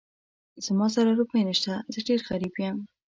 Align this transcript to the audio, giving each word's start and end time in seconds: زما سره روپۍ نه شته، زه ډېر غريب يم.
زما 0.65 0.87
سره 0.95 1.11
روپۍ 1.19 1.41
نه 1.49 1.53
شته، 1.59 1.73
زه 1.93 1.99
ډېر 2.07 2.19
غريب 2.29 2.53
يم. 2.65 2.77